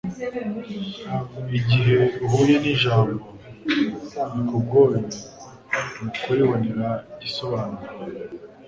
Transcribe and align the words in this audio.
Igihe 1.57 1.97
uhuye 2.25 2.55
n'ijambo 2.63 3.23
rikugoye 4.33 4.99
mu 6.01 6.07
kuribonera 6.21 6.87
igisobanuro, 7.15 7.85